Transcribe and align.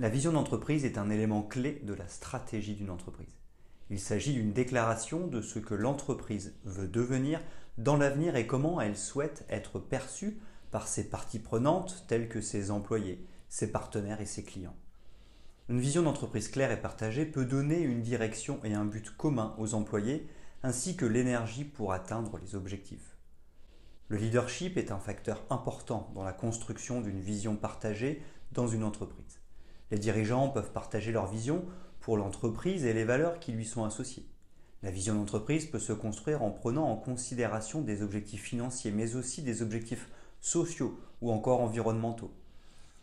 La 0.00 0.08
vision 0.08 0.32
d'entreprise 0.32 0.86
est 0.86 0.96
un 0.96 1.10
élément 1.10 1.42
clé 1.42 1.82
de 1.84 1.92
la 1.92 2.08
stratégie 2.08 2.72
d'une 2.74 2.88
entreprise. 2.88 3.36
Il 3.90 4.00
s'agit 4.00 4.32
d'une 4.32 4.54
déclaration 4.54 5.26
de 5.26 5.42
ce 5.42 5.58
que 5.58 5.74
l'entreprise 5.74 6.54
veut 6.64 6.88
devenir 6.88 7.42
dans 7.76 7.98
l'avenir 7.98 8.34
et 8.34 8.46
comment 8.46 8.80
elle 8.80 8.96
souhaite 8.96 9.44
être 9.50 9.78
perçue 9.78 10.40
par 10.70 10.88
ses 10.88 11.10
parties 11.10 11.38
prenantes 11.38 12.06
telles 12.08 12.30
que 12.30 12.40
ses 12.40 12.70
employés, 12.70 13.22
ses 13.50 13.70
partenaires 13.70 14.22
et 14.22 14.26
ses 14.26 14.42
clients. 14.42 14.74
Une 15.68 15.80
vision 15.80 16.02
d'entreprise 16.02 16.48
claire 16.48 16.72
et 16.72 16.80
partagée 16.80 17.26
peut 17.26 17.44
donner 17.44 17.82
une 17.82 18.00
direction 18.00 18.58
et 18.64 18.72
un 18.72 18.86
but 18.86 19.14
commun 19.14 19.54
aux 19.58 19.74
employés 19.74 20.26
ainsi 20.62 20.96
que 20.96 21.04
l'énergie 21.04 21.64
pour 21.64 21.92
atteindre 21.92 22.38
les 22.38 22.54
objectifs. 22.54 23.18
Le 24.08 24.16
leadership 24.16 24.78
est 24.78 24.92
un 24.92 24.98
facteur 24.98 25.44
important 25.50 26.10
dans 26.14 26.24
la 26.24 26.32
construction 26.32 27.02
d'une 27.02 27.20
vision 27.20 27.54
partagée 27.54 28.22
dans 28.52 28.66
une 28.66 28.82
entreprise. 28.82 29.39
Les 29.90 29.98
dirigeants 29.98 30.48
peuvent 30.48 30.72
partager 30.72 31.12
leur 31.12 31.26
vision 31.26 31.64
pour 32.00 32.16
l'entreprise 32.16 32.84
et 32.84 32.92
les 32.92 33.04
valeurs 33.04 33.40
qui 33.40 33.52
lui 33.52 33.64
sont 33.64 33.84
associées. 33.84 34.26
La 34.82 34.90
vision 34.90 35.14
d'entreprise 35.14 35.66
peut 35.66 35.78
se 35.78 35.92
construire 35.92 36.42
en 36.42 36.50
prenant 36.50 36.88
en 36.88 36.96
considération 36.96 37.82
des 37.82 38.02
objectifs 38.02 38.42
financiers, 38.42 38.92
mais 38.92 39.14
aussi 39.14 39.42
des 39.42 39.60
objectifs 39.60 40.08
sociaux 40.40 40.98
ou 41.20 41.30
encore 41.30 41.60
environnementaux. 41.60 42.32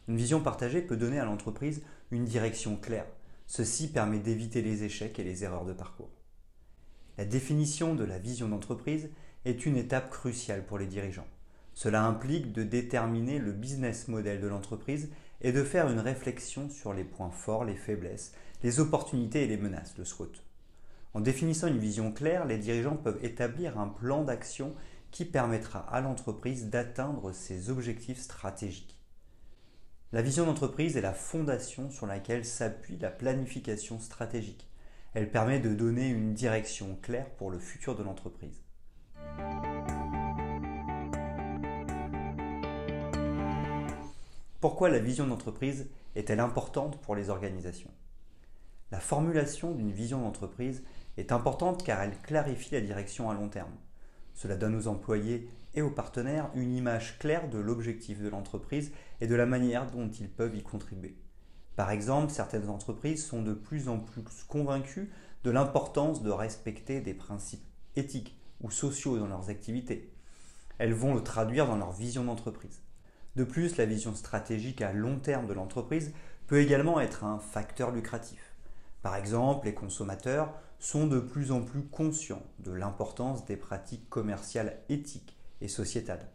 Une 0.07 0.17
vision 0.17 0.41
partagée 0.41 0.81
peut 0.81 0.97
donner 0.97 1.19
à 1.19 1.25
l'entreprise 1.25 1.83
une 2.09 2.25
direction 2.25 2.77
claire. 2.77 3.05
Ceci 3.45 3.91
permet 3.91 4.19
d'éviter 4.19 4.61
les 4.61 4.83
échecs 4.83 5.19
et 5.19 5.23
les 5.23 5.44
erreurs 5.44 5.66
de 5.66 5.73
parcours. 5.73 6.09
La 7.17 7.25
définition 7.25 7.94
de 7.95 8.03
la 8.03 8.17
vision 8.17 8.47
d'entreprise 8.47 9.09
est 9.45 9.66
une 9.66 9.77
étape 9.77 10.09
cruciale 10.09 10.66
pour 10.66 10.77
les 10.77 10.88
dirigeants. 10.88 11.27
Cela 11.73 12.03
implique 12.03 12.53
de 12.53 12.63
déterminer 12.63 13.38
le 13.38 13.51
business 13.51 14.07
model 14.07 14.41
de 14.41 14.47
l'entreprise 14.47 15.11
et 15.41 15.52
de 15.52 15.63
faire 15.63 15.89
une 15.89 15.99
réflexion 15.99 16.69
sur 16.69 16.93
les 16.93 17.03
points 17.03 17.31
forts, 17.31 17.66
les 17.66 17.75
faiblesses, 17.75 18.33
les 18.63 18.80
opportunités 18.80 19.44
et 19.44 19.47
les 19.47 19.57
menaces, 19.57 19.97
le 19.97 20.05
SWOT. 20.05 20.31
En 21.13 21.19
définissant 21.19 21.67
une 21.67 21.79
vision 21.79 22.11
claire, 22.11 22.45
les 22.45 22.57
dirigeants 22.57 22.95
peuvent 22.95 23.23
établir 23.23 23.79
un 23.79 23.88
plan 23.88 24.23
d'action 24.23 24.73
qui 25.11 25.25
permettra 25.25 25.79
à 25.79 26.02
l'entreprise 26.02 26.69
d'atteindre 26.69 27.31
ses 27.31 27.69
objectifs 27.69 28.19
stratégiques. 28.19 28.99
La 30.11 30.21
vision 30.21 30.45
d'entreprise 30.45 30.95
est 30.95 31.02
la 31.02 31.13
fondation 31.13 31.89
sur 31.89 32.07
laquelle 32.07 32.45
s'appuie 32.45 32.97
la 32.97 33.11
planification 33.11 33.99
stratégique. 33.99 34.69
Elle 35.13 35.31
permet 35.31 35.59
de 35.59 35.73
donner 35.73 36.07
une 36.09 36.33
direction 36.33 36.97
claire 37.01 37.29
pour 37.31 37.49
le 37.51 37.59
futur 37.59 37.95
de 37.95 38.03
l'entreprise. 38.03 38.66
Pourquoi 44.59 44.89
la 44.89 44.97
vision 44.97 45.27
d'entreprise 45.27 45.88
est-elle 46.16 46.39
importante 46.39 47.00
pour 47.02 47.16
les 47.16 47.30
organisations? 47.30 47.91
La 48.89 49.00
formulation 49.00 49.72
d'une 49.75 49.91
vision 49.91 50.22
d'entreprise 50.22 50.84
est 51.18 51.31
importante 51.31 51.84
car 51.84 52.01
elle 52.01 52.19
clarifie 52.23 52.73
la 52.73 52.81
direction 52.81 53.29
à 53.29 53.35
long 53.35 53.50
terme. 53.50 53.75
Cela 54.34 54.56
donne 54.56 54.75
aux 54.75 54.88
employés 54.88 55.47
et 55.75 55.84
aux 55.84 55.91
partenaires 55.91 56.50
une 56.56 56.73
image 56.73 57.19
claire 57.19 57.51
de 57.51 57.59
l'objectif 57.59 58.19
de 58.19 58.29
l'entreprise 58.29 58.91
et 59.22 59.28
de 59.28 59.35
la 59.35 59.45
manière 59.45 59.91
dont 59.91 60.09
ils 60.09 60.29
peuvent 60.29 60.56
y 60.56 60.63
contribuer. 60.63 61.16
Par 61.75 61.91
exemple, 61.91 62.34
certaines 62.34 62.69
entreprises 62.69 63.24
sont 63.24 63.44
de 63.44 63.53
plus 63.53 63.89
en 63.89 64.00
plus 64.00 64.24
convaincues 64.47 65.12
de 65.44 65.51
l'importance 65.51 66.24
de 66.24 66.31
respecter 66.31 67.00
des 67.00 67.13
principes 67.13 67.66
éthiques 67.95 68.35
ou 68.62 68.72
sociaux 68.72 69.19
dans 69.19 69.28
leurs 69.28 69.51
activités. 69.51 70.12
Elles 70.79 70.95
vont 70.95 71.13
le 71.13 71.22
traduire 71.22 71.68
dans 71.68 71.78
leur 71.78 71.91
vision 71.91 72.24
d'entreprise. 72.24 72.81
De 73.38 73.44
plus, 73.44 73.78
la 73.78 73.86
vision 73.86 74.16
stratégique 74.16 74.81
à 74.81 74.94
long 74.94 75.20
terme 75.20 75.46
de 75.46 75.53
l'entreprise 75.53 76.12
peut 76.48 76.59
également 76.59 77.00
être 77.00 77.24
un 77.24 77.38
facteur 77.38 77.92
lucratif. 77.92 78.56
Par 79.03 79.16
exemple, 79.16 79.68
les 79.68 79.75
consommateurs 79.75 80.56
sont 80.80 81.06
de 81.06 81.20
plus 81.20 81.52
en 81.52 81.62
plus 81.62 81.84
conscients 81.84 82.42
de 82.58 82.72
l'importance 82.72 83.46
des 83.46 83.56
pratiques 83.56 84.09
commerciales 84.09 84.80
éthiques 84.90 85.38
et 85.62 85.68
sociétales. 85.68 86.28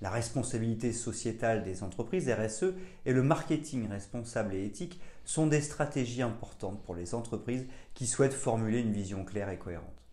La 0.00 0.10
responsabilité 0.10 0.92
sociétale 0.92 1.64
des 1.64 1.82
entreprises 1.82 2.30
RSE 2.30 2.72
et 3.04 3.12
le 3.12 3.24
marketing 3.24 3.88
responsable 3.88 4.54
et 4.54 4.64
éthique 4.64 5.00
sont 5.24 5.48
des 5.48 5.60
stratégies 5.60 6.22
importantes 6.22 6.84
pour 6.84 6.94
les 6.94 7.16
entreprises 7.16 7.66
qui 7.94 8.06
souhaitent 8.06 8.32
formuler 8.32 8.78
une 8.78 8.92
vision 8.92 9.24
claire 9.24 9.48
et 9.48 9.58
cohérente. 9.58 10.04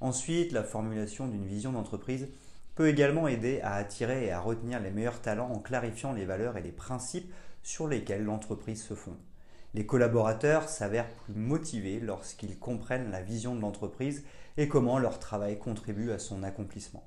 Ensuite, 0.00 0.52
la 0.52 0.62
formulation 0.62 1.26
d'une 1.26 1.46
vision 1.46 1.72
d'entreprise 1.72 2.28
peut 2.80 2.88
également 2.88 3.28
aider 3.28 3.60
à 3.60 3.74
attirer 3.74 4.24
et 4.24 4.30
à 4.30 4.40
retenir 4.40 4.80
les 4.80 4.90
meilleurs 4.90 5.20
talents 5.20 5.50
en 5.52 5.58
clarifiant 5.58 6.14
les 6.14 6.24
valeurs 6.24 6.56
et 6.56 6.62
les 6.62 6.72
principes 6.72 7.30
sur 7.62 7.86
lesquels 7.86 8.24
l'entreprise 8.24 8.82
se 8.82 8.94
fonde. 8.94 9.18
Les 9.74 9.84
collaborateurs 9.84 10.66
s'avèrent 10.66 11.10
plus 11.10 11.34
motivés 11.34 12.00
lorsqu'ils 12.00 12.58
comprennent 12.58 13.10
la 13.10 13.20
vision 13.20 13.54
de 13.54 13.60
l'entreprise 13.60 14.24
et 14.56 14.66
comment 14.66 14.98
leur 14.98 15.18
travail 15.18 15.58
contribue 15.58 16.10
à 16.10 16.18
son 16.18 16.42
accomplissement. 16.42 17.04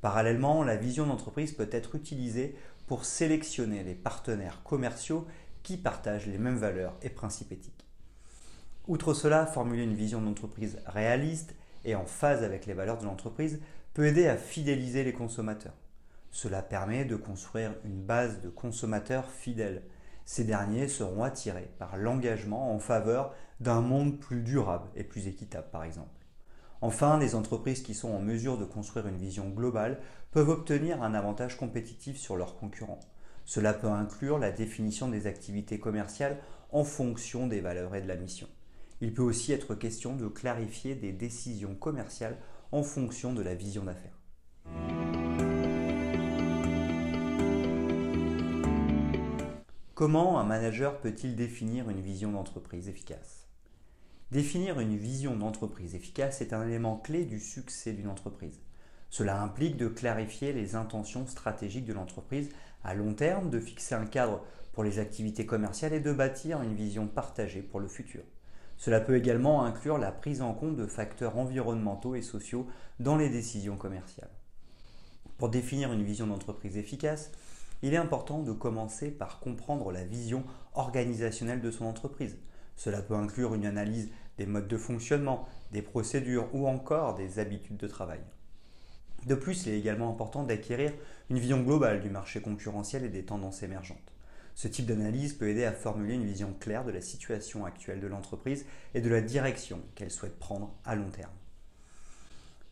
Parallèlement, 0.00 0.64
la 0.64 0.76
vision 0.76 1.06
d'entreprise 1.06 1.52
peut 1.52 1.68
être 1.70 1.94
utilisée 1.94 2.56
pour 2.86 3.04
sélectionner 3.04 3.84
les 3.84 3.94
partenaires 3.94 4.62
commerciaux 4.64 5.26
qui 5.62 5.76
partagent 5.76 6.26
les 6.26 6.38
mêmes 6.38 6.56
valeurs 6.56 6.96
et 7.02 7.10
principes 7.10 7.52
éthiques. 7.52 7.86
Outre 8.88 9.12
cela, 9.12 9.44
formuler 9.44 9.82
une 9.82 9.94
vision 9.94 10.22
d'entreprise 10.22 10.78
réaliste 10.86 11.54
et 11.84 11.96
en 11.96 12.06
phase 12.06 12.42
avec 12.42 12.64
les 12.64 12.72
valeurs 12.72 12.96
de 12.96 13.04
l'entreprise 13.04 13.60
peut 13.94 14.06
aider 14.06 14.26
à 14.26 14.36
fidéliser 14.36 15.04
les 15.04 15.12
consommateurs. 15.12 15.74
Cela 16.30 16.62
permet 16.62 17.04
de 17.04 17.16
construire 17.16 17.74
une 17.84 18.02
base 18.02 18.40
de 18.40 18.48
consommateurs 18.48 19.30
fidèles. 19.30 19.82
Ces 20.24 20.44
derniers 20.44 20.88
seront 20.88 21.24
attirés 21.24 21.70
par 21.78 21.96
l'engagement 21.96 22.74
en 22.74 22.78
faveur 22.78 23.34
d'un 23.60 23.82
monde 23.82 24.18
plus 24.18 24.40
durable 24.40 24.88
et 24.96 25.04
plus 25.04 25.26
équitable 25.26 25.68
par 25.70 25.84
exemple. 25.84 26.08
Enfin, 26.80 27.18
les 27.18 27.34
entreprises 27.34 27.82
qui 27.82 27.94
sont 27.94 28.10
en 28.10 28.20
mesure 28.20 28.58
de 28.58 28.64
construire 28.64 29.06
une 29.06 29.16
vision 29.16 29.50
globale 29.50 30.00
peuvent 30.32 30.48
obtenir 30.48 31.02
un 31.02 31.14
avantage 31.14 31.56
compétitif 31.56 32.16
sur 32.16 32.36
leurs 32.36 32.56
concurrents. 32.56 33.00
Cela 33.44 33.72
peut 33.72 33.88
inclure 33.88 34.38
la 34.38 34.50
définition 34.50 35.08
des 35.08 35.26
activités 35.26 35.78
commerciales 35.78 36.38
en 36.72 36.84
fonction 36.84 37.46
des 37.46 37.60
valeurs 37.60 37.94
et 37.94 38.00
de 38.00 38.08
la 38.08 38.16
mission. 38.16 38.48
Il 39.00 39.12
peut 39.12 39.22
aussi 39.22 39.52
être 39.52 39.74
question 39.74 40.16
de 40.16 40.26
clarifier 40.28 40.94
des 40.94 41.12
décisions 41.12 41.74
commerciales 41.74 42.38
en 42.72 42.82
fonction 42.82 43.34
de 43.34 43.42
la 43.42 43.54
vision 43.54 43.84
d'affaires. 43.84 44.18
Comment 49.94 50.40
un 50.40 50.44
manager 50.44 50.98
peut-il 51.00 51.36
définir 51.36 51.90
une 51.90 52.00
vision 52.00 52.32
d'entreprise 52.32 52.88
efficace? 52.88 53.46
Définir 54.30 54.80
une 54.80 54.96
vision 54.96 55.36
d'entreprise 55.36 55.94
efficace 55.94 56.40
est 56.40 56.54
un 56.54 56.66
élément 56.66 56.96
clé 56.96 57.26
du 57.26 57.38
succès 57.38 57.92
d'une 57.92 58.08
entreprise. 58.08 58.62
Cela 59.10 59.42
implique 59.42 59.76
de 59.76 59.88
clarifier 59.88 60.54
les 60.54 60.74
intentions 60.74 61.26
stratégiques 61.26 61.84
de 61.84 61.92
l'entreprise 61.92 62.48
à 62.82 62.94
long 62.94 63.12
terme, 63.12 63.50
de 63.50 63.60
fixer 63.60 63.94
un 63.94 64.06
cadre 64.06 64.42
pour 64.72 64.82
les 64.82 64.98
activités 64.98 65.44
commerciales 65.44 65.92
et 65.92 66.00
de 66.00 66.12
bâtir 66.12 66.62
une 66.62 66.74
vision 66.74 67.06
partagée 67.06 67.60
pour 67.60 67.78
le 67.78 67.88
futur. 67.88 68.22
Cela 68.76 69.00
peut 69.00 69.16
également 69.16 69.64
inclure 69.64 69.98
la 69.98 70.12
prise 70.12 70.42
en 70.42 70.54
compte 70.54 70.76
de 70.76 70.86
facteurs 70.86 71.38
environnementaux 71.38 72.14
et 72.14 72.22
sociaux 72.22 72.66
dans 72.98 73.16
les 73.16 73.28
décisions 73.28 73.76
commerciales. 73.76 74.30
Pour 75.38 75.48
définir 75.48 75.92
une 75.92 76.04
vision 76.04 76.26
d'entreprise 76.26 76.76
efficace, 76.76 77.30
il 77.82 77.94
est 77.94 77.98
important 77.98 78.40
de 78.40 78.52
commencer 78.52 79.10
par 79.10 79.40
comprendre 79.40 79.90
la 79.90 80.04
vision 80.04 80.44
organisationnelle 80.74 81.60
de 81.60 81.70
son 81.70 81.84
entreprise. 81.84 82.38
Cela 82.76 83.02
peut 83.02 83.14
inclure 83.14 83.54
une 83.54 83.66
analyse 83.66 84.10
des 84.38 84.46
modes 84.46 84.68
de 84.68 84.76
fonctionnement, 84.76 85.46
des 85.72 85.82
procédures 85.82 86.48
ou 86.54 86.68
encore 86.68 87.14
des 87.14 87.38
habitudes 87.38 87.76
de 87.76 87.88
travail. 87.88 88.20
De 89.26 89.34
plus, 89.34 89.66
il 89.66 89.72
est 89.72 89.78
également 89.78 90.10
important 90.10 90.42
d'acquérir 90.42 90.92
une 91.30 91.38
vision 91.38 91.60
globale 91.60 92.00
du 92.00 92.10
marché 92.10 92.40
concurrentiel 92.40 93.04
et 93.04 93.08
des 93.08 93.24
tendances 93.24 93.62
émergentes. 93.62 94.12
Ce 94.54 94.68
type 94.68 94.86
d'analyse 94.86 95.32
peut 95.32 95.48
aider 95.48 95.64
à 95.64 95.72
formuler 95.72 96.14
une 96.14 96.26
vision 96.26 96.54
claire 96.60 96.84
de 96.84 96.90
la 96.90 97.00
situation 97.00 97.64
actuelle 97.64 98.00
de 98.00 98.06
l'entreprise 98.06 98.66
et 98.94 99.00
de 99.00 99.08
la 99.08 99.20
direction 99.20 99.80
qu'elle 99.94 100.10
souhaite 100.10 100.38
prendre 100.38 100.74
à 100.84 100.94
long 100.94 101.10
terme. 101.10 101.32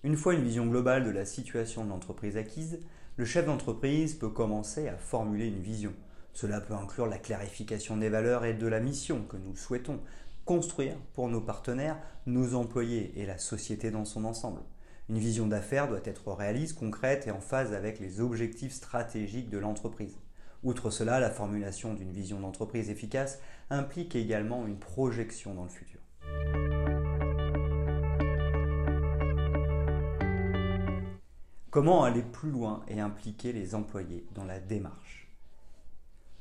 Une 0.02 0.16
fois 0.16 0.34
une 0.34 0.44
vision 0.44 0.66
globale 0.66 1.04
de 1.04 1.10
la 1.10 1.24
situation 1.24 1.84
de 1.84 1.90
l'entreprise 1.90 2.36
acquise, 2.36 2.80
le 3.16 3.24
chef 3.24 3.44
d'entreprise 3.44 4.14
peut 4.14 4.30
commencer 4.30 4.88
à 4.88 4.96
formuler 4.96 5.46
une 5.46 5.60
vision. 5.60 5.92
Cela 6.32 6.60
peut 6.60 6.74
inclure 6.74 7.06
la 7.06 7.18
clarification 7.18 7.96
des 7.96 8.08
valeurs 8.08 8.44
et 8.44 8.54
de 8.54 8.66
la 8.66 8.80
mission 8.80 9.24
que 9.24 9.36
nous 9.36 9.56
souhaitons, 9.56 10.00
construire 10.44 10.96
pour 11.12 11.28
nos 11.28 11.40
partenaires, 11.40 11.98
nos 12.26 12.54
employés 12.54 13.12
et 13.16 13.26
la 13.26 13.36
société 13.36 13.90
dans 13.90 14.04
son 14.04 14.24
ensemble. 14.24 14.62
Une 15.08 15.18
vision 15.18 15.46
d'affaires 15.46 15.88
doit 15.88 16.00
être 16.04 16.32
réaliste, 16.32 16.78
concrète 16.78 17.26
et 17.26 17.30
en 17.30 17.40
phase 17.40 17.72
avec 17.72 17.98
les 18.00 18.20
objectifs 18.20 18.72
stratégiques 18.72 19.50
de 19.50 19.58
l'entreprise. 19.58 20.16
Outre 20.62 20.90
cela, 20.90 21.20
la 21.20 21.30
formulation 21.30 21.94
d'une 21.94 22.12
vision 22.12 22.38
d'entreprise 22.38 22.90
efficace 22.90 23.40
implique 23.70 24.14
également 24.14 24.66
une 24.66 24.78
projection 24.78 25.54
dans 25.54 25.64
le 25.64 25.70
futur. 25.70 26.00
Comment 31.70 32.04
aller 32.04 32.20
plus 32.20 32.50
loin 32.50 32.82
et 32.88 33.00
impliquer 33.00 33.52
les 33.54 33.74
employés 33.74 34.26
dans 34.34 34.44
la 34.44 34.60
démarche? 34.60 35.28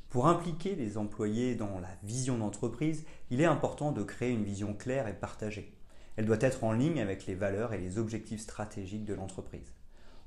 Pour 0.10 0.28
impliquer 0.28 0.76
les 0.76 0.98
employés 0.98 1.56
dans 1.56 1.80
la 1.80 1.96
vision 2.04 2.38
d'entreprise, 2.38 3.06
il 3.30 3.40
est 3.40 3.46
important 3.46 3.94
de 3.94 4.04
créer 4.04 4.32
une 4.32 4.44
vision 4.44 4.74
claire 4.74 5.08
et 5.08 5.14
partagée. 5.14 5.72
Elle 6.18 6.26
doit 6.26 6.38
être 6.42 6.66
en 6.66 6.74
ligne 6.74 7.00
avec 7.00 7.26
les 7.26 7.36
valeurs 7.36 7.74
et 7.74 7.78
les 7.78 8.00
objectifs 8.00 8.42
stratégiques 8.42 9.06
de 9.06 9.14
l'entreprise. 9.14 9.72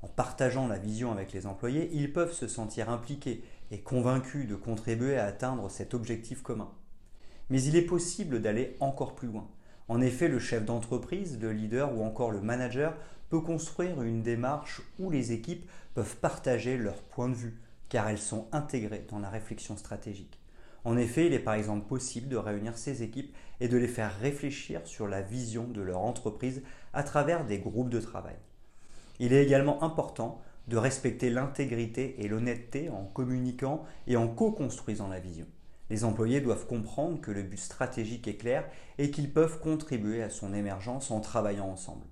En 0.01 0.07
partageant 0.07 0.67
la 0.67 0.77
vision 0.77 1.11
avec 1.11 1.31
les 1.31 1.45
employés, 1.47 1.89
ils 1.93 2.11
peuvent 2.11 2.33
se 2.33 2.47
sentir 2.47 2.89
impliqués 2.89 3.43
et 3.73 3.79
convaincus 3.79 4.47
de 4.47 4.55
contribuer 4.55 5.17
à 5.17 5.25
atteindre 5.25 5.69
cet 5.69 5.95
objectif 5.95 6.43
commun. 6.43 6.69
Mais 7.49 7.63
il 7.63 7.75
est 7.75 7.81
possible 7.81 8.39
d'aller 8.39 8.77
encore 8.79 9.15
plus 9.15 9.27
loin. 9.27 9.49
En 9.87 9.99
effet, 9.99 10.27
le 10.27 10.37
chef 10.37 10.63
d'entreprise, 10.63 11.39
le 11.41 11.51
leader 11.51 11.91
ou 11.97 12.03
encore 12.03 12.29
le 12.29 12.39
manager 12.39 12.95
peut 13.29 13.41
construire 13.41 14.03
une 14.03 14.21
démarche 14.21 14.83
où 14.99 15.09
les 15.09 15.31
équipes 15.31 15.67
peuvent 15.95 16.17
partager 16.17 16.77
leurs 16.77 17.01
points 17.01 17.29
de 17.29 17.33
vue, 17.33 17.59
car 17.89 18.07
elles 18.07 18.19
sont 18.19 18.47
intégrées 18.51 19.07
dans 19.09 19.19
la 19.19 19.31
réflexion 19.31 19.75
stratégique. 19.75 20.39
En 20.85 20.95
effet, 20.95 21.25
il 21.25 21.33
est 21.33 21.39
par 21.39 21.55
exemple 21.55 21.87
possible 21.87 22.27
de 22.27 22.37
réunir 22.37 22.77
ces 22.77 23.01
équipes 23.01 23.35
et 23.59 23.67
de 23.67 23.77
les 23.77 23.87
faire 23.87 24.15
réfléchir 24.19 24.81
sur 24.85 25.07
la 25.07 25.23
vision 25.23 25.63
de 25.63 25.81
leur 25.81 26.01
entreprise 26.01 26.61
à 26.93 27.01
travers 27.01 27.43
des 27.43 27.57
groupes 27.57 27.89
de 27.89 27.99
travail. 27.99 28.35
Il 29.19 29.33
est 29.33 29.43
également 29.43 29.81
important 29.81 30.41
de 30.67 30.77
respecter 30.77 31.29
l'intégrité 31.29 32.15
et 32.19 32.27
l'honnêteté 32.27 32.89
en 32.89 33.05
communiquant 33.05 33.83
et 34.07 34.15
en 34.15 34.27
co-construisant 34.27 35.07
la 35.07 35.19
vision. 35.19 35.47
Les 35.89 36.05
employés 36.05 36.41
doivent 36.41 36.65
comprendre 36.65 37.19
que 37.19 37.31
le 37.31 37.43
but 37.43 37.57
stratégique 37.57 38.27
est 38.27 38.37
clair 38.37 38.69
et 38.97 39.11
qu'ils 39.11 39.31
peuvent 39.31 39.59
contribuer 39.59 40.23
à 40.23 40.29
son 40.29 40.53
émergence 40.53 41.11
en 41.11 41.19
travaillant 41.19 41.67
ensemble. 41.67 42.07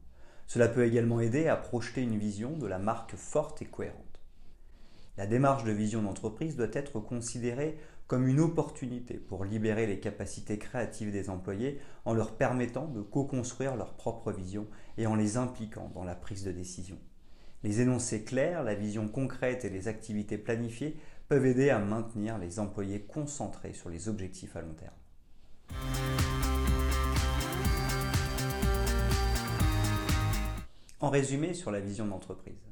Cela 0.48 0.68
peut 0.68 0.86
également 0.86 1.22
aider 1.22 1.48
à 1.48 1.56
projeter 1.56 2.02
une 2.02 2.18
vision 2.18 2.52
de 2.52 2.68
la 2.68 2.78
marque 2.78 3.16
forte 3.16 3.62
et 3.62 3.66
cohérente. 3.66 4.22
La 5.18 5.26
démarche 5.26 5.64
de 5.64 5.72
vision 5.72 6.02
d'entreprise 6.02 6.58
doit 6.58 6.68
être 6.74 7.00
considérée 7.00 7.78
comme 8.08 8.28
une 8.28 8.42
opportunité 8.42 9.14
pour 9.14 9.46
libérer 9.46 9.88
les 9.88 10.02
capacités 10.02 10.58
créatives 10.58 11.14
des 11.14 11.30
employés 11.30 11.80
en 12.04 12.14
leur 12.14 12.36
permettant 12.36 12.88
de 12.88 13.02
co-construire 13.02 13.78
leur 13.78 13.94
propre 13.94 14.34
vision 14.34 14.68
et 14.98 15.08
en 15.08 15.16
les 15.16 15.38
impliquant 15.38 15.90
dans 15.94 16.04
la 16.04 16.16
prise 16.16 16.44
de 16.44 16.52
décision. 16.52 16.98
Les 17.64 17.80
énoncés 17.80 18.24
clairs, 18.24 18.64
la 18.64 18.74
vision 18.74 19.08
concrète 19.08 19.66
et 19.66 19.70
les 19.70 19.88
activités 19.88 20.40
planifiées 20.40 20.98
peuvent 21.28 21.46
aider 21.46 21.70
à 21.70 21.78
maintenir 21.78 22.40
les 22.40 22.58
employés 22.58 23.02
concentrés 23.02 23.74
sur 23.74 23.90
les 23.90 24.10
objectifs 24.10 24.56
à 24.56 24.62
long 24.62 24.74
terme. 24.74 24.96
En 31.00 31.10
résumé 31.12 31.54
sur 31.54 31.70
la 31.70 31.80
vision 31.80 32.08
d'entreprise. 32.08 32.68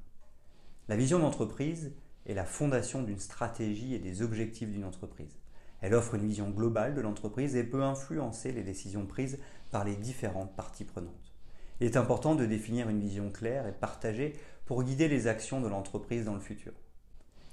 La 0.87 0.95
vision 0.95 1.19
d'entreprise 1.19 1.93
est 2.25 2.33
la 2.33 2.45
fondation 2.45 3.03
d'une 3.03 3.19
stratégie 3.19 3.93
et 3.93 3.99
des 3.99 4.23
objectifs 4.23 4.71
d'une 4.71 4.85
entreprise. 4.85 5.37
Elle 5.81 5.93
offre 5.93 6.15
une 6.15 6.27
vision 6.27 6.49
globale 6.49 6.95
de 6.95 7.01
l'entreprise 7.01 7.55
et 7.55 7.63
peut 7.63 7.83
influencer 7.83 8.51
les 8.51 8.63
décisions 8.63 9.05
prises 9.05 9.37
par 9.69 9.83
les 9.83 9.95
différentes 9.95 10.55
parties 10.55 10.83
prenantes. 10.83 11.33
Il 11.79 11.85
est 11.85 11.95
important 11.95 12.35
de 12.35 12.45
définir 12.45 12.89
une 12.89 12.99
vision 12.99 13.31
claire 13.31 13.65
et 13.65 13.71
partagée 13.71 14.35
pour 14.69 14.83
guider 14.83 15.07
les 15.07 15.25
actions 15.25 15.61
de 15.61 15.67
l'entreprise 15.67 16.25
dans 16.25 16.35
le 16.35 16.39
futur. 16.39 16.73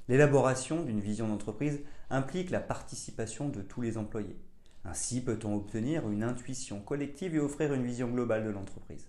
L'élaboration 0.07 0.83
d'une 0.83 1.01
vision 1.01 1.27
d'entreprise 1.27 1.81
implique 2.11 2.51
la 2.51 2.61
participation 2.61 3.49
de 3.49 3.63
tous 3.63 3.81
les 3.81 3.97
employés. 3.97 4.37
Ainsi 4.85 5.23
peut-on 5.23 5.57
obtenir 5.57 6.11
une 6.11 6.23
intuition 6.23 6.79
collective 6.79 7.35
et 7.35 7.41
offrir 7.41 7.73
une 7.73 7.87
vision 7.87 8.11
globale 8.11 8.45
de 8.45 8.51
l'entreprise. 8.51 9.09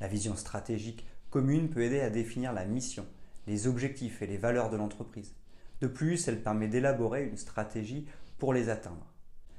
La 0.00 0.08
vision 0.08 0.34
stratégique 0.34 1.06
commune 1.30 1.70
peut 1.70 1.82
aider 1.82 2.00
à 2.00 2.10
définir 2.10 2.52
la 2.52 2.64
mission, 2.64 3.06
les 3.46 3.68
objectifs 3.68 4.22
et 4.22 4.26
les 4.26 4.38
valeurs 4.38 4.68
de 4.68 4.76
l'entreprise. 4.76 5.32
De 5.80 5.86
plus, 5.86 6.26
elle 6.26 6.42
permet 6.42 6.66
d'élaborer 6.66 7.22
une 7.22 7.36
stratégie 7.36 8.08
pour 8.38 8.54
les 8.54 8.70
atteindre. 8.70 9.06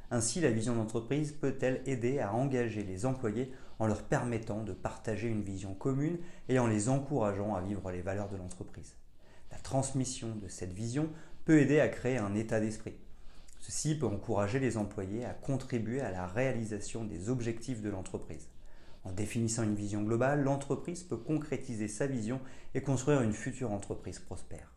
Ainsi, 0.09 0.39
la 0.39 0.51
vision 0.51 0.75
d'entreprise 0.75 1.33
peut-elle 1.33 1.81
aider 1.85 2.19
à 2.19 2.33
engager 2.33 2.83
les 2.83 3.05
employés 3.05 3.51
en 3.79 3.87
leur 3.87 4.03
permettant 4.03 4.63
de 4.63 4.71
partager 4.71 5.27
une 5.27 5.43
vision 5.43 5.73
commune 5.73 6.17
et 6.47 6.59
en 6.59 6.67
les 6.67 6.87
encourageant 6.87 7.55
à 7.55 7.61
vivre 7.61 7.91
les 7.91 8.01
valeurs 8.01 8.29
de 8.29 8.37
l'entreprise? 8.37 8.95
La 9.51 9.57
transmission 9.57 10.35
de 10.35 10.47
cette 10.47 10.73
vision 10.73 11.09
peut 11.43 11.59
aider 11.59 11.79
à 11.79 11.89
créer 11.89 12.17
un 12.17 12.35
état 12.35 12.59
d'esprit. 12.59 12.95
Ceci 13.59 13.97
peut 13.97 14.05
encourager 14.05 14.59
les 14.59 14.77
employés 14.77 15.25
à 15.25 15.33
contribuer 15.33 15.99
à 15.99 16.11
la 16.11 16.25
réalisation 16.25 17.03
des 17.03 17.29
objectifs 17.29 17.81
de 17.81 17.89
l'entreprise. 17.89 18.47
En 19.03 19.11
définissant 19.11 19.63
une 19.63 19.75
vision 19.75 20.03
globale, 20.03 20.43
l'entreprise 20.43 21.03
peut 21.03 21.17
concrétiser 21.17 21.87
sa 21.87 22.07
vision 22.07 22.39
et 22.75 22.81
construire 22.81 23.21
une 23.21 23.33
future 23.33 23.71
entreprise 23.71 24.19
prospère. 24.19 24.76